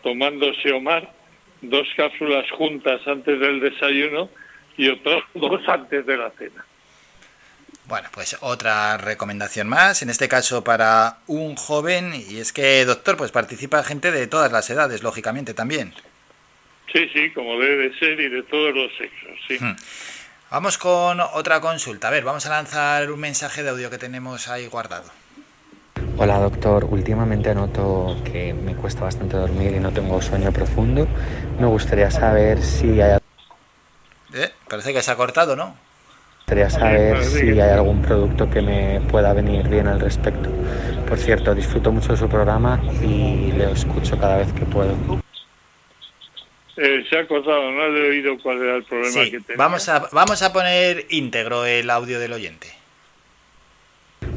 tomándose 0.02 0.72
Omar 0.72 1.12
dos 1.62 1.88
cápsulas 1.98 2.50
juntas 2.52 3.06
antes 3.06 3.40
del 3.40 3.60
desayuno 3.60 4.30
y 4.78 4.88
otras 4.90 5.24
dos 5.34 5.62
antes 5.68 6.06
de 6.06 6.18
la 6.18 6.32
cena. 6.32 6.66
Bueno, 7.88 8.10
pues 8.12 8.36
otra 8.42 8.98
recomendación 8.98 9.70
más, 9.70 10.02
en 10.02 10.10
este 10.10 10.28
caso 10.28 10.62
para 10.62 11.20
un 11.26 11.56
joven, 11.56 12.14
y 12.14 12.40
es 12.40 12.52
que, 12.52 12.84
doctor, 12.84 13.16
pues 13.16 13.32
participa 13.32 13.82
gente 13.82 14.12
de 14.12 14.28
todas 14.28 14.52
las 14.52 14.70
edades, 14.70 15.04
lógicamente 15.04 15.54
también. 15.54 15.94
Sí, 16.92 17.08
sí, 17.14 17.32
como 17.32 17.58
debe 17.58 17.88
de 17.88 17.98
ser 17.98 18.20
y 18.20 18.28
de 18.28 18.44
todos 18.44 18.76
los 18.76 18.92
sexos, 18.98 19.40
sí. 19.48 19.58
Hmm. 19.58 19.78
Vamos 20.52 20.78
con 20.78 21.22
otra 21.22 21.62
consulta. 21.62 22.10
A 22.10 22.12
ver, 22.12 22.26
vamos 22.26 22.46
a 22.46 22.50
lanzar 22.50 23.10
un 23.10 23.22
mensaje 23.22 23.64
de 23.64 23.70
audio 23.70 23.90
que 23.90 23.98
tenemos 23.98 24.50
ahí 24.50 24.68
guardado. 24.68 25.10
Hola 26.18 26.40
doctor, 26.40 26.86
últimamente 26.86 27.56
noto 27.56 28.22
que 28.26 28.54
me 28.54 28.76
cuesta 28.76 29.02
bastante 29.02 29.38
dormir 29.38 29.74
y 29.74 29.80
no 29.80 29.92
tengo 29.92 30.22
sueño 30.22 30.52
profundo. 30.52 31.08
Me 31.58 31.68
gustaría 31.68 32.12
saber 32.12 32.62
si 32.62 33.00
hay... 33.00 33.18
Eh, 34.34 34.52
parece 34.68 34.94
que 34.94 35.02
se 35.02 35.12
ha 35.12 35.16
cortado, 35.16 35.56
¿no? 35.56 35.87
Me 36.50 36.64
gustaría 36.64 36.80
saber 36.80 37.24
si 37.26 37.60
hay 37.60 37.72
algún 37.72 38.02
producto 38.02 38.50
que 38.50 38.62
me 38.62 39.02
pueda 39.12 39.34
venir 39.34 39.68
bien 39.68 39.86
al 39.86 40.00
respecto. 40.00 40.50
Por 41.06 41.18
cierto, 41.18 41.54
disfruto 41.54 41.92
mucho 41.92 42.14
de 42.14 42.18
su 42.18 42.30
programa 42.30 42.82
y 43.02 43.52
le 43.52 43.70
escucho 43.70 44.18
cada 44.18 44.38
vez 44.38 44.54
que 44.54 44.64
puedo. 44.64 44.96
Eh, 46.78 47.04
se 47.10 47.20
ha 47.20 47.28
cortado, 47.28 47.70
no 47.70 47.88
he 47.88 48.10
oído 48.12 48.38
cuál 48.42 48.62
era 48.62 48.78
el 48.78 48.84
problema 48.86 49.24
que 49.26 49.42
tenía. 49.42 49.58
Vamos 49.58 49.90
a, 49.90 50.08
vamos 50.14 50.42
a 50.42 50.54
poner 50.54 51.06
íntegro 51.10 51.66
el 51.66 51.90
audio 51.90 52.18
del 52.18 52.32
oyente. 52.32 52.68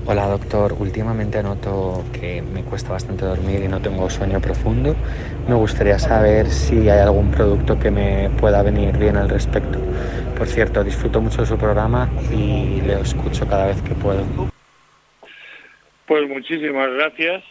Hola 0.06 0.26
doctor, 0.26 0.72
últimamente 0.72 1.40
noto 1.40 2.04
que 2.12 2.42
me 2.42 2.64
cuesta 2.64 2.90
bastante 2.90 3.24
dormir 3.24 3.62
y 3.62 3.68
no 3.68 3.80
tengo 3.80 4.10
sueño 4.10 4.40
profundo. 4.40 4.96
Me 5.46 5.54
gustaría 5.54 6.00
saber 6.00 6.50
si 6.50 6.88
hay 6.88 6.98
algún 6.98 7.30
producto 7.30 7.78
que 7.78 7.92
me 7.92 8.30
pueda 8.30 8.62
venir 8.62 8.96
bien 8.98 9.16
al 9.16 9.28
respecto. 9.28 9.78
Por 10.40 10.48
cierto, 10.48 10.82
disfruto 10.82 11.20
mucho 11.20 11.42
de 11.42 11.46
su 11.46 11.58
programa 11.58 12.08
y 12.32 12.80
le 12.80 12.98
escucho 13.02 13.46
cada 13.46 13.66
vez 13.66 13.82
que 13.82 13.94
puedo. 13.94 14.24
Pues 16.06 16.26
muchísimas 16.30 16.90
gracias. 16.94 17.44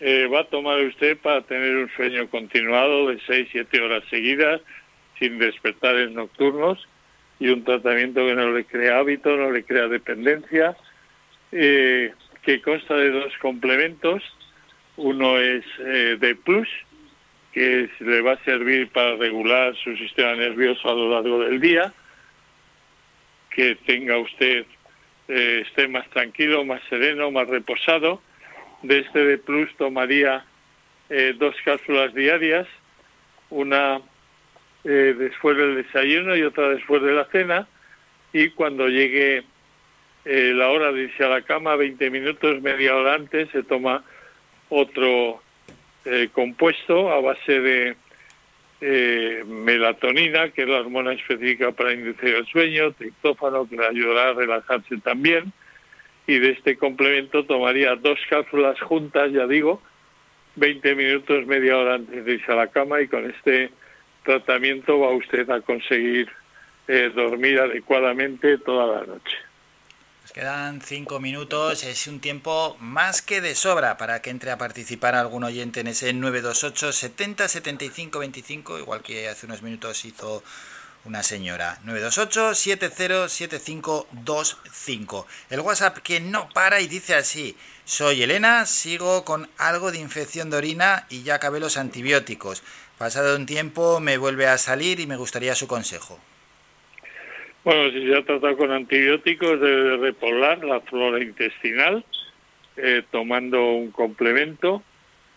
Eh, 0.00 0.26
va 0.26 0.40
a 0.40 0.44
tomar 0.48 0.80
usted 0.80 1.16
para 1.18 1.42
tener 1.42 1.76
un 1.76 1.88
sueño 1.90 2.28
continuado 2.28 3.06
de 3.06 3.20
6-7 3.20 3.80
horas 3.80 4.02
seguidas 4.10 4.60
sin 5.20 5.38
despertares 5.38 6.10
nocturnos 6.10 6.84
y 7.38 7.50
un 7.50 7.62
tratamiento 7.62 8.26
que 8.26 8.34
no 8.34 8.50
le 8.50 8.64
crea 8.64 8.98
hábito, 8.98 9.36
no 9.36 9.52
le 9.52 9.62
crea 9.62 9.86
dependencia 9.86 10.76
eh, 11.52 12.12
que 12.42 12.60
consta 12.60 12.96
de 12.96 13.12
dos 13.12 13.32
complementos. 13.40 14.20
Uno 14.96 15.38
es 15.38 15.64
eh, 15.78 16.16
de 16.18 16.34
Plus, 16.34 16.68
que 17.52 17.88
le 18.00 18.20
va 18.20 18.32
a 18.32 18.44
servir 18.44 18.88
para 18.88 19.14
regular 19.14 19.76
su 19.76 19.96
sistema 19.96 20.34
nervioso 20.34 20.90
a 20.90 20.94
lo 20.94 21.10
largo 21.12 21.38
del 21.44 21.60
día, 21.60 21.94
que 23.50 23.76
tenga 23.86 24.18
usted, 24.18 24.64
eh, 25.28 25.64
esté 25.66 25.88
más 25.88 26.08
tranquilo, 26.10 26.64
más 26.64 26.82
sereno, 26.88 27.30
más 27.30 27.48
reposado. 27.48 28.22
De 28.82 29.00
este 29.00 29.24
de 29.24 29.38
Plus 29.38 29.74
tomaría 29.76 30.44
eh, 31.10 31.34
dos 31.36 31.54
cápsulas 31.64 32.14
diarias, 32.14 32.66
una 33.50 34.00
después 34.82 35.58
del 35.58 35.74
desayuno 35.76 36.34
y 36.34 36.42
otra 36.42 36.70
después 36.70 37.02
de 37.02 37.12
la 37.12 37.26
cena, 37.26 37.68
y 38.32 38.48
cuando 38.50 38.88
llegue 38.88 39.44
eh, 40.24 40.52
la 40.54 40.68
hora 40.68 40.92
de 40.92 41.04
irse 41.04 41.24
a 41.24 41.28
la 41.28 41.42
cama, 41.42 41.76
20 41.76 42.10
minutos, 42.10 42.60
media 42.60 42.94
hora 42.94 43.14
antes, 43.14 43.48
se 43.50 43.62
toma 43.62 44.04
otro 44.68 45.42
eh, 46.04 46.28
compuesto 46.32 47.10
a 47.10 47.20
base 47.20 47.60
de 47.60 47.96
eh, 48.80 49.44
melatonina, 49.46 50.50
que 50.50 50.62
es 50.62 50.68
la 50.68 50.80
hormona 50.80 51.12
específica 51.12 51.72
para 51.72 51.92
inducir 51.92 52.34
el 52.34 52.46
sueño, 52.46 52.92
triptófano, 52.92 53.68
que 53.68 53.76
le 53.76 53.86
ayudará 53.86 54.30
a 54.30 54.34
relajarse 54.34 54.96
también, 54.98 55.52
y 56.26 56.38
de 56.38 56.50
este 56.50 56.76
complemento 56.76 57.44
tomaría 57.44 57.96
dos 57.96 58.18
cápsulas 58.28 58.80
juntas, 58.80 59.32
ya 59.32 59.46
digo, 59.46 59.82
20 60.56 60.94
minutos, 60.94 61.46
media 61.46 61.78
hora 61.78 61.94
antes 61.94 62.24
de 62.24 62.32
irse 62.32 62.52
a 62.52 62.56
la 62.56 62.66
cama 62.68 63.00
y 63.00 63.08
con 63.08 63.28
este 63.30 63.70
tratamiento 64.24 65.00
va 65.00 65.10
usted 65.10 65.48
a 65.50 65.60
conseguir 65.60 66.28
eh, 66.88 67.10
dormir 67.14 67.58
adecuadamente 67.60 68.58
toda 68.58 69.00
la 69.00 69.06
noche. 69.06 69.36
Quedan 70.32 70.80
cinco 70.80 71.18
minutos, 71.18 71.82
es 71.82 72.06
un 72.06 72.20
tiempo 72.20 72.76
más 72.78 73.20
que 73.20 73.40
de 73.40 73.56
sobra 73.56 73.96
para 73.96 74.22
que 74.22 74.30
entre 74.30 74.52
a 74.52 74.58
participar 74.58 75.16
algún 75.16 75.42
oyente 75.42 75.80
en 75.80 75.88
ese 75.88 76.12
928 76.12 76.92
70 76.92 77.48
75 77.48 78.20
25, 78.20 78.78
igual 78.78 79.02
que 79.02 79.28
hace 79.28 79.46
unos 79.46 79.62
minutos 79.62 80.04
hizo 80.04 80.44
una 81.04 81.24
señora. 81.24 81.80
928 81.82 82.54
707525. 82.54 85.26
El 85.50 85.60
WhatsApp 85.60 85.98
que 85.98 86.20
no 86.20 86.48
para 86.50 86.80
y 86.80 86.86
dice 86.86 87.16
así: 87.16 87.56
Soy 87.84 88.22
Elena, 88.22 88.66
sigo 88.66 89.24
con 89.24 89.50
algo 89.58 89.90
de 89.90 89.98
infección 89.98 90.48
de 90.48 90.58
orina 90.58 91.06
y 91.10 91.24
ya 91.24 91.34
acabé 91.34 91.58
los 91.58 91.76
antibióticos. 91.76 92.62
Pasado 92.98 93.34
un 93.34 93.46
tiempo 93.46 93.98
me 93.98 94.16
vuelve 94.16 94.46
a 94.46 94.58
salir 94.58 95.00
y 95.00 95.08
me 95.08 95.16
gustaría 95.16 95.56
su 95.56 95.66
consejo. 95.66 96.20
Bueno, 97.62 97.90
si 97.90 98.06
se 98.06 98.16
ha 98.16 98.24
tratado 98.24 98.56
con 98.56 98.70
antibióticos, 98.70 99.60
debe 99.60 99.98
repoblar 99.98 100.64
la 100.64 100.80
flora 100.80 101.22
intestinal, 101.22 102.02
eh, 102.78 103.02
tomando 103.10 103.62
un 103.72 103.90
complemento 103.90 104.82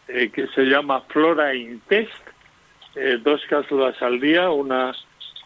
eh, 0.07 0.29
que 0.29 0.47
se 0.55 0.61
llama 0.63 1.01
Flora 1.09 1.53
Intest, 1.53 2.13
eh, 2.95 3.17
dos 3.21 3.41
cápsulas 3.49 4.01
al 4.01 4.21
día, 4.21 4.49
una 4.51 4.93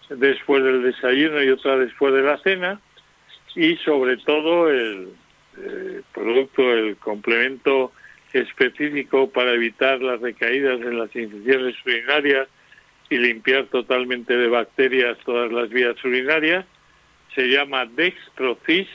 después 0.10 0.64
del 0.64 0.84
desayuno 0.84 1.42
y 1.42 1.50
otra 1.50 1.78
después 1.78 2.14
de 2.14 2.22
la 2.22 2.38
cena, 2.38 2.80
y 3.56 3.76
sobre 3.78 4.18
todo 4.18 4.70
el 4.70 5.10
producto, 6.14 6.72
el 6.72 6.98
complemento 6.98 7.92
específico 8.32 9.32
para 9.32 9.54
evitar 9.54 10.00
las 10.00 10.22
recaídas 10.22 10.80
en 10.82 11.00
las 11.00 11.16
infecciones 11.16 11.76
urinarias 11.84 12.48
y 13.10 13.18
limpiar 13.18 13.66
totalmente 13.66 14.36
de 14.36 14.48
bacterias 14.48 15.18
todas 15.26 15.52
las 15.52 15.70
vías 15.70 15.96
urinarias. 16.04 16.66
Se 17.36 17.48
llama 17.48 17.86
Dextrocis 17.86 18.88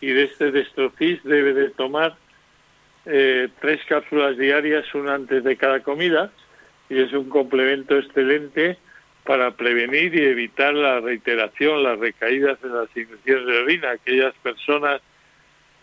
y 0.00 0.08
de 0.08 0.24
este 0.24 0.50
Dextrocis 0.50 1.22
debe 1.24 1.54
de 1.54 1.70
tomar 1.70 2.16
eh, 3.06 3.48
tres 3.60 3.80
cápsulas 3.88 4.36
diarias, 4.36 4.94
una 4.94 5.14
antes 5.14 5.42
de 5.44 5.56
cada 5.56 5.80
comida, 5.80 6.30
y 6.88 7.00
es 7.00 7.12
un 7.12 7.28
complemento 7.28 7.98
excelente 7.98 8.76
para 9.24 9.52
prevenir 9.52 10.14
y 10.14 10.24
evitar 10.24 10.74
la 10.74 11.00
reiteración, 11.00 11.82
las 11.82 11.98
recaídas 11.98 12.58
en 12.62 12.74
las 12.74 12.94
infecciones 12.96 13.46
de 13.46 13.58
orina. 13.58 13.90
Aquellas 13.92 14.34
personas 14.42 15.00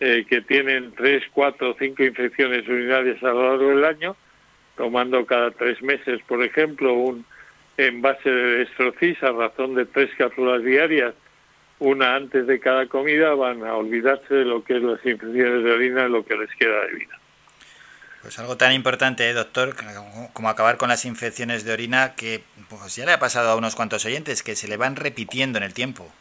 eh, 0.00 0.24
que 0.28 0.42
tienen 0.42 0.92
tres, 0.92 1.24
cuatro, 1.32 1.74
cinco 1.78 2.04
infecciones 2.04 2.68
urinarias 2.68 3.22
a 3.22 3.28
lo 3.28 3.50
largo 3.50 3.68
del 3.70 3.84
año, 3.84 4.16
tomando 4.76 5.24
cada 5.26 5.50
tres 5.50 5.82
meses, 5.82 6.20
por 6.28 6.42
ejemplo, 6.42 6.92
un 6.92 7.24
envase 7.86 8.28
de 8.28 8.62
estrocis 8.62 9.22
a 9.22 9.30
razón 9.30 9.74
de 9.74 9.86
tres 9.86 10.10
cápsulas 10.18 10.62
diarias, 10.62 11.14
una 11.78 12.16
antes 12.16 12.46
de 12.46 12.58
cada 12.58 12.86
comida, 12.86 13.34
van 13.34 13.64
a 13.64 13.74
olvidarse 13.74 14.34
de 14.34 14.44
lo 14.44 14.64
que 14.64 14.76
es 14.76 14.82
las 14.82 15.04
infecciones 15.06 15.62
de 15.62 15.70
orina 15.70 16.06
y 16.06 16.10
lo 16.10 16.24
que 16.24 16.36
les 16.36 16.50
queda 16.56 16.86
de 16.86 16.92
vida. 16.92 17.18
Pues 18.22 18.36
algo 18.40 18.56
tan 18.56 18.72
importante, 18.72 19.30
¿eh, 19.30 19.32
doctor, 19.32 19.76
como 20.32 20.48
acabar 20.48 20.76
con 20.76 20.88
las 20.88 21.04
infecciones 21.04 21.64
de 21.64 21.72
orina 21.72 22.14
que 22.16 22.42
pues 22.68 22.96
ya 22.96 23.06
le 23.06 23.12
ha 23.12 23.20
pasado 23.20 23.50
a 23.50 23.56
unos 23.56 23.76
cuantos 23.76 24.04
oyentes 24.04 24.42
que 24.42 24.56
se 24.56 24.66
le 24.66 24.76
van 24.76 24.96
repitiendo 24.96 25.58
en 25.58 25.64
el 25.64 25.72
tiempo. 25.72 26.12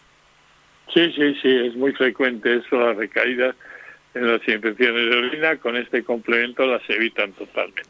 Sí, 0.94 1.12
sí, 1.14 1.36
sí, 1.42 1.68
es 1.68 1.76
muy 1.76 1.92
frecuente 1.94 2.56
eso, 2.56 2.80
las 2.80 2.96
recaídas 2.96 3.56
en 4.14 4.32
las 4.32 4.48
infecciones 4.48 5.10
de 5.10 5.18
orina, 5.18 5.58
con 5.58 5.76
este 5.76 6.04
complemento 6.04 6.66
las 6.66 6.88
evitan 6.90 7.34
totalmente. 7.34 7.84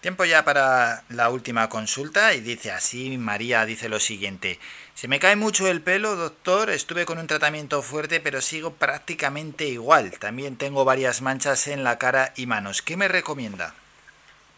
Tiempo 0.00 0.24
ya 0.24 0.44
para 0.44 1.02
la 1.08 1.28
última 1.28 1.68
consulta 1.68 2.32
y 2.32 2.40
dice 2.40 2.70
así, 2.70 3.18
María 3.18 3.66
dice 3.66 3.88
lo 3.88 3.98
siguiente, 3.98 4.60
se 4.94 5.08
me 5.08 5.18
cae 5.18 5.34
mucho 5.34 5.66
el 5.66 5.80
pelo, 5.80 6.14
doctor, 6.14 6.70
estuve 6.70 7.04
con 7.04 7.18
un 7.18 7.26
tratamiento 7.26 7.82
fuerte 7.82 8.20
pero 8.20 8.40
sigo 8.40 8.74
prácticamente 8.74 9.66
igual, 9.66 10.12
también 10.20 10.56
tengo 10.56 10.84
varias 10.84 11.20
manchas 11.20 11.66
en 11.66 11.82
la 11.82 11.98
cara 11.98 12.32
y 12.36 12.46
manos, 12.46 12.80
¿qué 12.80 12.96
me 12.96 13.08
recomienda? 13.08 13.74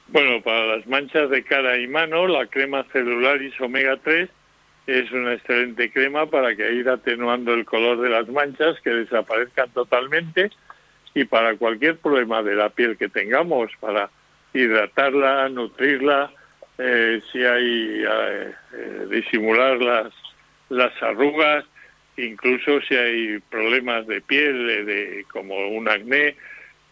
Bueno, 0.08 0.42
para 0.42 0.76
las 0.76 0.86
manchas 0.86 1.30
de 1.30 1.42
cara 1.42 1.78
y 1.78 1.86
mano, 1.86 2.26
la 2.26 2.46
crema 2.46 2.84
Celularis 2.92 3.58
Omega 3.62 3.96
3 4.04 4.28
es 4.88 5.10
una 5.10 5.32
excelente 5.32 5.90
crema 5.90 6.26
para 6.26 6.54
que 6.54 6.70
ir 6.74 6.86
atenuando 6.86 7.54
el 7.54 7.64
color 7.64 8.02
de 8.02 8.10
las 8.10 8.28
manchas, 8.28 8.78
que 8.82 8.90
desaparezcan 8.90 9.70
totalmente 9.70 10.50
y 11.14 11.24
para 11.24 11.56
cualquier 11.56 11.96
problema 11.96 12.42
de 12.42 12.56
la 12.56 12.68
piel 12.68 12.98
que 12.98 13.08
tengamos, 13.08 13.70
para 13.80 14.10
hidratarla, 14.52 15.48
nutrirla, 15.48 16.30
eh, 16.78 17.20
si 17.30 17.44
hay 17.44 18.04
eh, 18.04 18.52
eh, 18.72 19.06
disimular 19.10 19.80
las, 19.80 20.12
las 20.68 21.02
arrugas, 21.02 21.64
incluso 22.16 22.80
si 22.82 22.94
hay 22.94 23.38
problemas 23.50 24.06
de 24.06 24.20
piel, 24.20 24.86
de, 24.86 25.24
como 25.30 25.68
un 25.68 25.88
acné, 25.88 26.36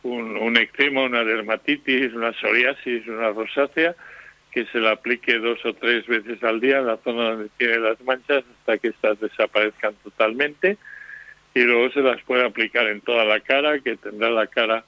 un, 0.02 0.36
un 0.36 0.56
eczema, 0.56 1.02
una 1.02 1.24
dermatitis, 1.24 2.12
una 2.12 2.32
psoriasis, 2.32 3.06
una 3.08 3.30
rosácea, 3.30 3.94
que 4.52 4.64
se 4.66 4.78
la 4.78 4.92
aplique 4.92 5.38
dos 5.38 5.64
o 5.64 5.74
tres 5.74 6.06
veces 6.06 6.42
al 6.42 6.60
día 6.60 6.78
en 6.78 6.86
la 6.86 6.96
zona 6.98 7.30
donde 7.30 7.48
tiene 7.58 7.78
las 7.78 8.00
manchas 8.02 8.44
hasta 8.58 8.78
que 8.78 8.88
estas 8.88 9.20
desaparezcan 9.20 9.94
totalmente 10.02 10.78
y 11.54 11.60
luego 11.60 11.90
se 11.90 12.00
las 12.00 12.22
puede 12.22 12.44
aplicar 12.44 12.86
en 12.86 13.00
toda 13.00 13.24
la 13.24 13.40
cara, 13.40 13.78
que 13.80 13.96
tendrá 13.96 14.30
la 14.30 14.46
cara 14.46 14.84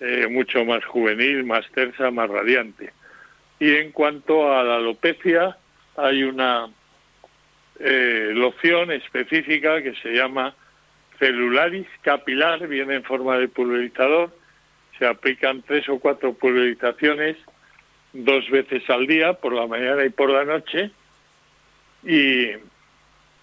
eh, 0.00 0.26
mucho 0.28 0.64
más 0.64 0.84
juvenil, 0.84 1.44
más 1.44 1.68
tersa, 1.72 2.10
más 2.10 2.28
radiante. 2.28 2.92
Y 3.58 3.74
en 3.74 3.92
cuanto 3.92 4.52
a 4.52 4.62
la 4.62 4.76
alopecia, 4.76 5.56
hay 5.96 6.22
una 6.22 6.68
eh, 7.80 8.30
loción 8.34 8.92
específica 8.92 9.82
que 9.82 9.94
se 9.96 10.12
llama 10.12 10.54
celularis 11.18 11.86
capilar, 12.02 12.66
viene 12.68 12.96
en 12.96 13.04
forma 13.04 13.38
de 13.38 13.48
pulverizador, 13.48 14.30
se 14.98 15.06
aplican 15.06 15.62
tres 15.62 15.88
o 15.88 15.98
cuatro 15.98 16.32
pulverizaciones 16.34 17.36
dos 18.12 18.48
veces 18.50 18.88
al 18.90 19.06
día, 19.06 19.34
por 19.34 19.52
la 19.52 19.66
mañana 19.66 20.04
y 20.04 20.10
por 20.10 20.30
la 20.30 20.44
noche, 20.44 20.90
y, 22.04 22.52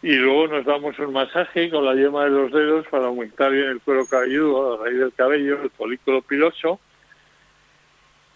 y 0.01 0.15
luego 0.15 0.47
nos 0.47 0.65
damos 0.65 0.97
un 0.99 1.13
masaje 1.13 1.69
con 1.69 1.85
la 1.85 1.95
yema 1.95 2.25
de 2.25 2.31
los 2.31 2.51
dedos 2.51 2.85
para 2.87 3.07
aumentar 3.07 3.51
bien 3.51 3.69
el 3.69 3.81
cuero 3.81 4.05
cabelludo, 4.05 4.77
la 4.77 4.83
raíz 4.85 4.99
del 4.99 5.13
cabello, 5.13 5.61
el 5.63 5.69
folículo 5.71 6.21
piloso, 6.21 6.79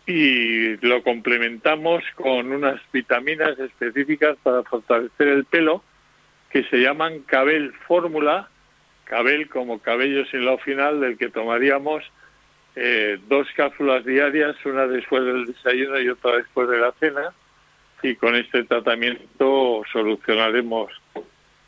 y 0.08 0.78
lo 0.78 1.04
complementamos 1.04 2.04
con 2.16 2.52
unas 2.52 2.82
vitaminas 2.92 3.60
específicas 3.60 4.38
para 4.42 4.64
fortalecer 4.64 5.28
el 5.28 5.46
pelo 5.46 5.84
que 6.50 6.64
se 6.64 6.78
llaman 6.78 7.20
Cabel 7.20 7.74
Fórmula, 7.88 8.50
Cabel 9.04 9.50
como 9.50 9.80
cabello 9.80 10.26
sin 10.26 10.46
lo 10.46 10.58
final 10.58 11.00
del 11.00 11.18
que 11.18 11.30
tomaríamos 11.30 12.04
eh, 12.76 13.20
dos 13.28 13.48
cápsulas 13.56 14.06
diarias, 14.06 14.56
una 14.66 14.88
después 14.88 15.24
del 15.26 15.46
desayuno 15.46 16.00
y 16.00 16.10
otra 16.10 16.38
después 16.38 16.70
de 16.70 16.80
la 16.80 16.92
cena, 16.94 17.34
y 18.02 18.16
con 18.16 18.36
este 18.36 18.64
tratamiento 18.64 19.84
solucionaremos 19.92 20.92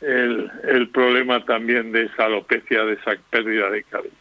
el, 0.02 0.90
problema 0.92 1.44
también 1.44 1.92
de 1.92 2.04
esa 2.04 2.26
alopecia, 2.26 2.84
de 2.84 2.94
esa 2.94 3.12
pérdida 3.30 3.70
de 3.70 3.84
cabello. 3.84 4.14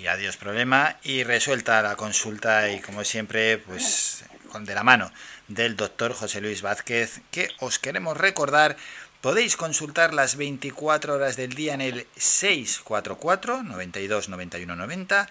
Y 0.00 0.06
adiós 0.06 0.36
problema 0.36 0.96
y 1.02 1.22
resuelta 1.22 1.82
la 1.82 1.96
consulta 1.96 2.70
y 2.70 2.80
como 2.80 3.04
siempre 3.04 3.58
pues 3.58 4.24
con 4.50 4.64
de 4.64 4.74
la 4.74 4.82
mano 4.82 5.10
del 5.48 5.76
doctor 5.76 6.12
José 6.12 6.40
Luis 6.40 6.62
Vázquez 6.62 7.20
que 7.30 7.48
os 7.60 7.78
queremos 7.78 8.16
recordar 8.16 8.76
Podéis 9.22 9.56
consultar 9.56 10.12
las 10.14 10.34
24 10.34 11.14
horas 11.14 11.36
del 11.36 11.54
día 11.54 11.74
en 11.74 11.80
el 11.80 12.06
644 12.16 13.62
92 13.62 14.28
91 14.28 14.74
90 14.74 15.28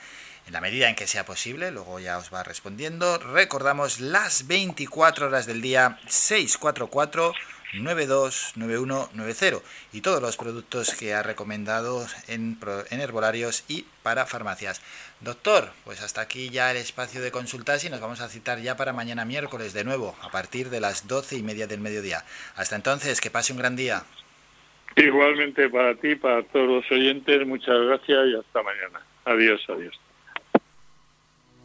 en 0.48 0.54
la 0.54 0.62
medida 0.62 0.88
en 0.88 0.96
que 0.96 1.08
sea 1.08 1.26
posible, 1.26 1.72
luego 1.72 2.00
ya 2.00 2.18
os 2.18 2.34
va 2.34 2.42
respondiendo. 2.42 3.18
Recordamos 3.18 4.00
las 4.00 4.48
24 4.48 5.28
horas 5.28 5.46
del 5.46 5.62
día 5.62 6.00
644 6.08 7.34
929190 7.74 9.62
y 9.94 10.02
todos 10.02 10.22
los 10.22 10.38
productos 10.38 10.96
que 10.96 11.14
ha 11.14 11.24
recomendado 11.24 12.06
en, 12.28 12.58
en 12.90 13.02
herbolarios 13.02 13.64
y 13.68 13.86
para 14.04 14.26
farmacias. 14.26 14.82
Doctor, 15.22 15.72
pues 15.86 16.02
hasta 16.02 16.22
aquí 16.22 16.50
ya 16.50 16.72
el 16.72 16.78
espacio 16.78 17.22
de 17.22 17.32
consultas 17.32 17.84
y 17.86 17.90
nos 17.90 18.02
vamos 18.02 18.22
a 18.22 18.30
citar 18.30 18.60
ya 18.60 18.76
para 18.76 18.94
mañana 18.94 19.26
miércoles 19.26 19.74
de 19.74 19.84
nuevo, 19.84 20.16
a 20.22 20.30
partir 20.30 20.70
de 20.70 20.80
las 20.82 21.08
doce 21.08 21.38
y 21.38 21.44
media 21.44 21.68
del 21.68 21.80
mediodía. 21.80 22.24
Hasta 22.56 22.76
entonces, 22.76 23.22
que 23.22 23.32
pase 23.32 23.54
un 23.54 23.60
gran 23.60 23.76
día. 23.76 24.04
Igualmente 24.96 25.70
para 25.70 25.96
ti, 25.96 26.16
para 26.16 26.44
todos 26.44 26.68
los 26.68 26.92
oyentes, 26.92 27.48
muchas 27.48 27.80
gracias 27.86 28.28
y 28.28 28.36
hasta 28.36 28.62
mañana. 28.64 29.02
Adiós, 29.26 29.62
adiós. 29.70 29.98